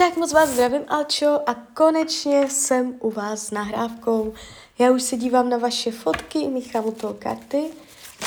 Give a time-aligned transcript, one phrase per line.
[0.00, 4.34] Tak moc vás zdravím, Alčo, a konečně jsem u vás s nahrávkou.
[4.78, 7.64] Já už se dívám na vaše fotky, míchám u toho karty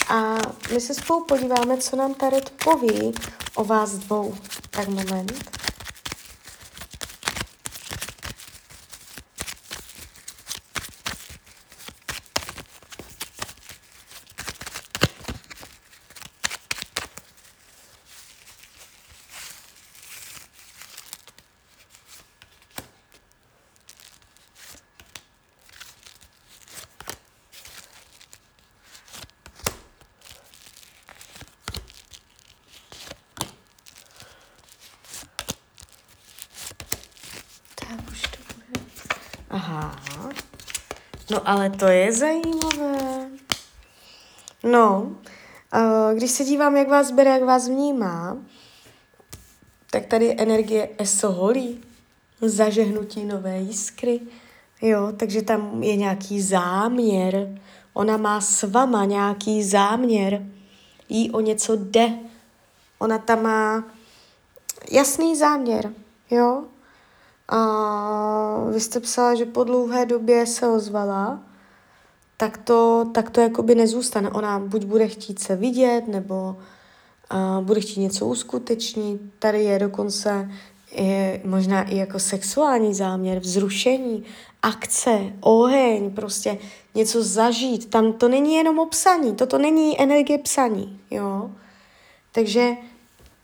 [0.10, 0.36] a
[0.73, 3.12] my se spolu podíváme, co nám Tarot poví
[3.55, 4.36] o vás dvou.
[4.70, 5.61] Tak moment.
[41.31, 43.30] No ale to je zajímavé.
[44.64, 45.16] No,
[46.14, 48.38] když se dívám, jak vás bere, jak vás vnímá,
[49.92, 51.81] tak tady je energie esoholí,
[52.42, 54.20] zažehnutí nové jiskry,
[54.81, 57.60] jo, takže tam je nějaký záměr,
[57.94, 60.45] ona má s vama nějaký záměr,
[61.10, 62.10] jí o něco jde,
[63.00, 63.84] ona tam má
[64.92, 65.94] jasný záměr,
[66.32, 66.64] jo,
[67.52, 71.40] a vy jste psala, že po dlouhé době se ozvala,
[72.38, 74.30] tak to, tak to jakoby nezůstane.
[74.30, 76.56] Ona buď bude chtít se vidět, nebo
[77.34, 79.22] uh, bude chtít něco uskutečnit.
[79.40, 80.50] Tady je dokonce
[80.92, 84.24] je možná i jako sexuální záměr, vzrušení,
[84.62, 86.58] akce, oheň, prostě
[86.96, 87.90] něco zažít.
[87.90, 91.52] Tam to není jenom o psaní, toto není energie psaní, jo.
[92.32, 92.72] Takže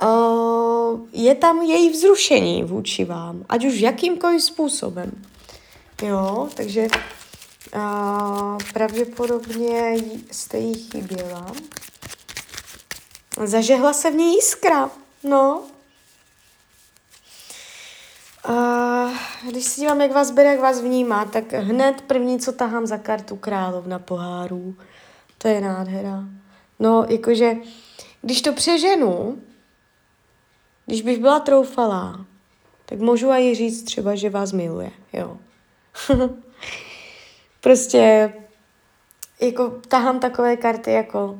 [0.02, 5.12] uh, je tam její vzrušení vůči vám, ať už jakýmkoliv způsobem.
[6.02, 6.88] Jo, takže
[7.76, 9.95] uh, pravděpodobně
[10.31, 11.52] jste jí chyběla.
[13.45, 14.89] Zažehla se v ní jiskra,
[15.23, 15.64] no.
[18.50, 19.11] Uh,
[19.50, 22.98] když si dívám, jak vás bere, jak vás vnímá, tak hned první, co tahám za
[22.98, 24.76] kartu královna pohárů.
[25.38, 26.23] To je nádhera.
[26.80, 27.55] No, jakože,
[28.22, 29.38] když to přeženu,
[30.87, 32.25] když bych byla troufalá,
[32.86, 35.37] tak můžu i říct třeba, že vás miluje, jo.
[37.61, 38.33] prostě
[39.42, 41.39] jako tahám takové karty jako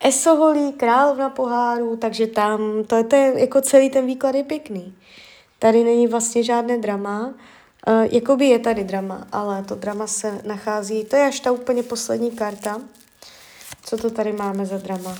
[0.00, 4.94] Esoholí, královna poháru, takže tam, to je, je, jako celý ten výklad je pěkný.
[5.58, 7.34] Tady není vlastně žádné drama, uh,
[8.10, 12.30] jakoby je tady drama, ale to drama se nachází, to je až ta úplně poslední
[12.30, 12.80] karta.
[13.84, 15.16] Co to tady máme za drama?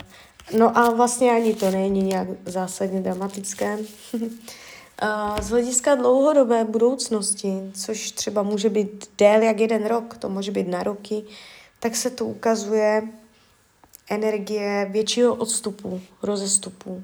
[0.57, 3.79] No a vlastně ani to není nějak zásadně dramatické.
[5.41, 10.69] Z hlediska dlouhodobé budoucnosti, což třeba může být dél jak jeden rok, to může být
[10.69, 11.25] na roky,
[11.81, 13.03] tak se tu ukazuje
[14.11, 17.03] energie většího odstupu, rozestupu.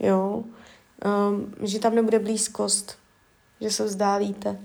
[0.00, 0.44] Jo?
[1.04, 2.96] Um, že tam nebude blízkost,
[3.60, 4.58] že se vzdálíte.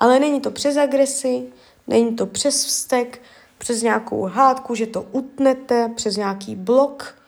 [0.00, 1.46] Ale není to přes agresi,
[1.86, 3.22] není to přes vztek,
[3.58, 7.21] přes nějakou hádku, že to utnete, přes nějaký blok,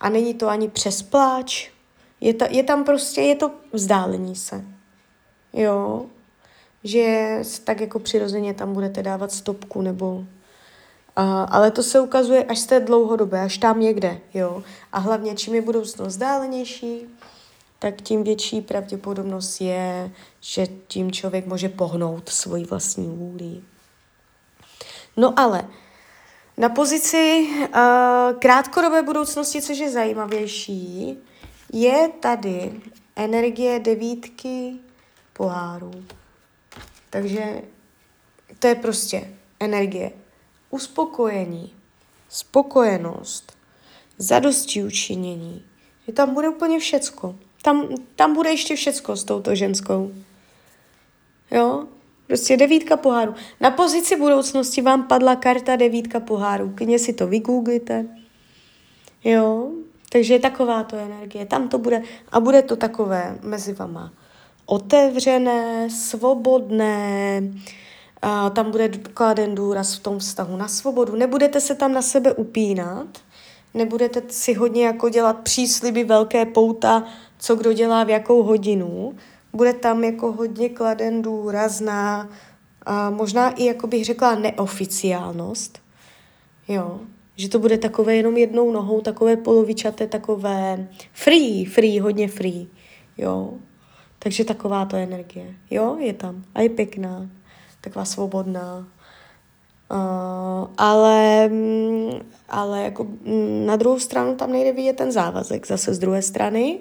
[0.00, 1.70] a není to ani přes pláč.
[2.20, 4.64] Je, ta, je tam prostě, je to vzdálení se.
[5.52, 6.06] Jo.
[6.84, 10.24] Že tak jako přirozeně tam budete dávat stopku nebo...
[11.16, 14.62] A, ale to se ukazuje až z té dlouhodobé, až tam někde, jo.
[14.92, 17.06] A hlavně, čím je budoucnost vzdálenější,
[17.78, 23.62] tak tím větší pravděpodobnost je, že tím člověk může pohnout svoji vlastní vůli.
[25.16, 25.68] No ale
[26.56, 31.18] na pozici uh, krátkodobé budoucnosti, což je zajímavější,
[31.72, 32.80] je tady
[33.16, 34.76] energie devítky
[35.32, 36.04] pohárů.
[37.10, 37.62] Takže
[38.58, 40.10] to je prostě energie
[40.70, 41.74] uspokojení,
[42.28, 43.56] spokojenost,
[44.18, 45.64] zadosti učinění.
[46.06, 47.36] Že tam bude úplně všecko.
[47.62, 50.12] Tam, tam bude ještě všecko s touto ženskou.
[51.50, 51.86] Jo?
[52.26, 53.34] Prostě devítka poháru.
[53.60, 56.72] Na pozici budoucnosti vám padla karta devítka poháru.
[56.74, 58.06] Klidně si to vygooglite.
[59.24, 59.70] Jo,
[60.12, 61.46] takže je taková to energie.
[61.46, 62.02] Tam to bude,
[62.32, 64.12] a bude to takové mezi vama
[64.66, 67.42] otevřené, svobodné,
[68.22, 71.16] a tam bude kladen důraz v tom vztahu na svobodu.
[71.16, 73.06] Nebudete se tam na sebe upínat,
[73.74, 77.04] nebudete si hodně jako dělat přísliby, velké pouta,
[77.38, 79.14] co kdo dělá v jakou hodinu,
[79.54, 82.28] bude tam jako hodně kladen důraz na
[82.86, 85.78] a možná i, jako bych řekla, neoficiálnost.
[86.68, 87.00] Jo,
[87.36, 92.66] že to bude takové jenom jednou nohou, takové polovičaté, takové free, free, hodně free.
[93.18, 93.54] Jo,
[94.18, 95.54] takže taková to energie.
[95.70, 96.44] Jo, je tam.
[96.54, 97.26] A je pěkná.
[97.80, 98.86] Taková svobodná.
[99.92, 101.50] Uh, ale,
[102.48, 103.06] ale jako
[103.66, 105.66] na druhou stranu tam nejde vidět ten závazek.
[105.66, 106.78] Zase z druhé strany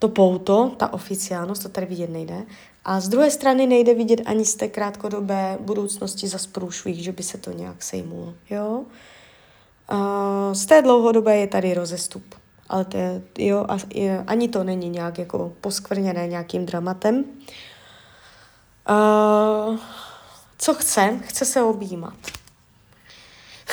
[0.00, 2.42] to pouto, ta oficiálnost, to tady vidět nejde.
[2.84, 7.22] A z druhé strany nejde vidět ani z té krátkodobé budoucnosti za průšvih, že by
[7.22, 8.34] se to nějak sejmulo.
[8.50, 8.84] Jo?
[9.88, 12.34] A z té dlouhodobé je tady rozestup.
[12.68, 17.24] Ale to je, jo, a, je, ani to není nějak jako poskvrněné nějakým dramatem.
[18.86, 18.96] A,
[20.58, 21.20] co chce?
[21.24, 22.39] Chce se objímat.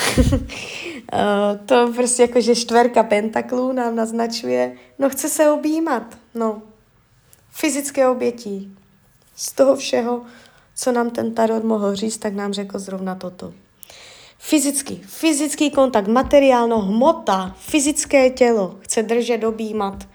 [1.66, 6.62] to prostě jako, že čtverka pentaklů nám naznačuje, no chce se objímat, no.
[7.50, 8.76] Fyzické obětí.
[9.36, 10.22] Z toho všeho,
[10.74, 13.52] co nám ten tarot mohl říct, tak nám řekl zrovna toto.
[14.38, 20.08] Fyzický, fyzický kontakt, materiálno, hmota, fyzické tělo, chce držet, objímat.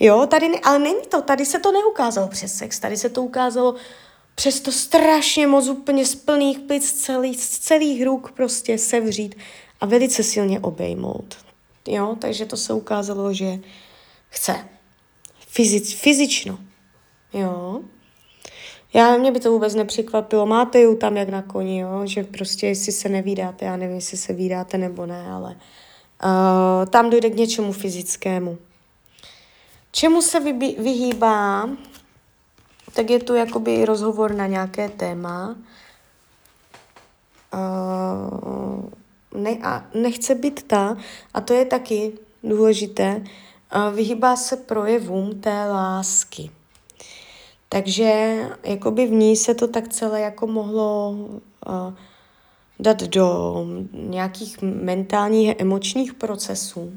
[0.00, 3.22] Jo, tady, ne, ale není to, tady se to neukázalo přes sex, tady se to
[3.22, 3.74] ukázalo
[4.38, 9.34] přes to strašně moc úplně z plných plic, z celých, z celých ruk prostě sevřít
[9.80, 11.36] a velice silně obejmout.
[11.88, 13.58] Jo, takže to se ukázalo, že
[14.28, 14.68] chce.
[15.48, 16.58] Fyzic, fyzično.
[17.32, 17.80] Jo.
[18.94, 20.46] Já, mě by to vůbec nepřekvapilo.
[20.46, 22.02] Máte ju tam jak na koni, jo?
[22.04, 25.56] že prostě jestli se nevídáte, já nevím, jestli se vídáte nebo ne, ale
[26.24, 28.58] uh, tam dojde k něčemu fyzickému.
[29.92, 30.40] Čemu se
[30.78, 31.68] vyhýbá,
[32.98, 35.56] tak je tu jakoby rozhovor na nějaké téma.
[37.54, 38.90] Uh,
[39.34, 40.96] ne, a nechce být ta,
[41.34, 42.12] a to je taky
[42.44, 43.22] důležité,
[43.76, 46.50] uh, vyhýbá se projevům té lásky.
[47.68, 51.94] Takže jakoby v ní se to tak celé jako mohlo uh,
[52.78, 53.54] dát do
[53.92, 56.92] nějakých mentálních a emočních procesů.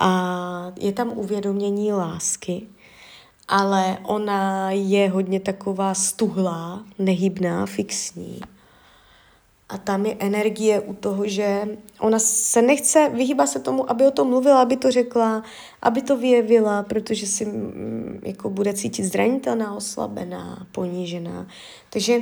[0.00, 2.66] A je tam uvědomění lásky,
[3.50, 8.40] ale ona je hodně taková stuhlá, nehybná, fixní.
[9.68, 14.10] A tam je energie u toho, že ona se nechce, vyhýbá se tomu, aby o
[14.10, 15.42] tom mluvila, aby to řekla,
[15.82, 21.46] aby to vyjevila, protože si mm, jako bude cítit zranitelná, oslabená, ponížená.
[21.90, 22.18] Takže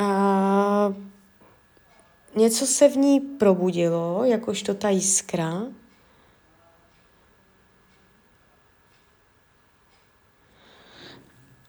[0.00, 0.94] uh,
[2.36, 5.62] něco se v ní probudilo, jakožto ta jiskra.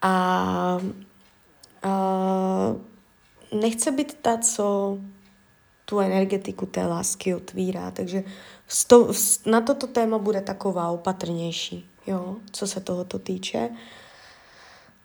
[0.02, 0.82] A
[1.86, 2.82] uh,
[3.62, 4.98] nechce být ta, co
[5.86, 8.24] tu energetiku té lásky otvírá, takže
[8.68, 9.12] sto,
[9.46, 13.70] na toto téma bude taková opatrnější, jo, co se tohoto týče.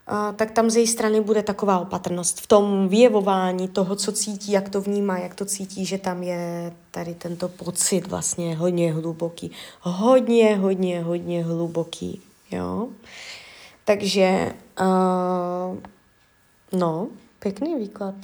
[0.06, 4.52] A, tak tam z její strany bude taková opatrnost v tom vyjevování toho, co cítí,
[4.52, 9.50] jak to vnímá, jak to cítí, že tam je tady tento pocit vlastně hodně hluboký.
[9.80, 12.88] Hodně, hodně, hodně hluboký, jo.
[13.84, 15.78] Takže, uh,
[16.72, 17.08] no,
[17.38, 18.14] pěkný výklad.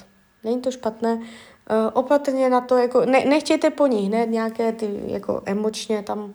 [0.45, 1.15] Není to špatné.
[1.15, 1.23] Uh,
[1.93, 6.31] opatrně na to, jako, ne, nechtějte po ní hned nějaké ty, jako emočně tam, uh,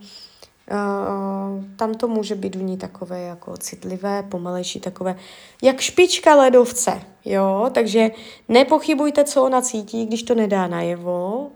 [1.75, 5.15] tam to může být u ní takové jako citlivé, pomalejší takové,
[5.61, 8.11] jak špička ledovce, jo, takže
[8.49, 11.47] nepochybujte, co ona cítí, když to nedá najevo,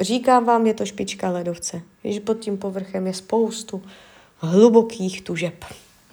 [0.00, 3.82] říkám vám, je to špička ledovce, když pod tím povrchem je spoustu
[4.38, 5.64] hlubokých tužeb,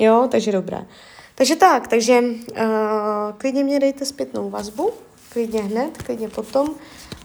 [0.02, 0.86] jo, takže dobré.
[1.36, 2.28] Takže tak, takže uh,
[3.38, 4.92] klidně mě dejte zpětnou vazbu,
[5.30, 6.68] klidně hned, klidně potom.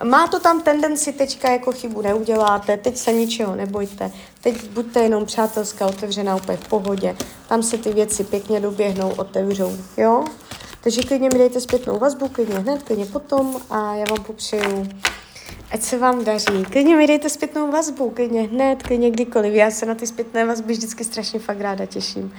[0.04, 5.26] Má to tam tendenci teďka jako chybu neuděláte, teď se ničeho nebojte, teď buďte jenom
[5.26, 7.16] přátelská, otevřená, úplně v pohodě,
[7.48, 10.24] tam se ty věci pěkně doběhnou, otevřou, jo?
[10.80, 14.88] Takže klidně mi dejte zpětnou vazbu, klidně hned, klidně potom a já vám popřeju,
[15.70, 16.64] ať se vám daří.
[16.64, 19.54] Klidně mi dejte zpětnou vazbu, klidně hned, klidně kdykoliv.
[19.54, 22.34] Já se na ty zpětné vazby vždycky strašně fakt ráda těším.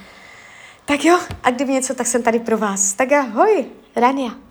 [0.88, 2.94] Tak jo, a kdyby něco, tak jsem tady pro vás.
[2.94, 3.65] Tak ahoj,
[3.96, 4.47] Rania.